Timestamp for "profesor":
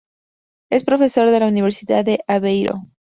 0.83-1.29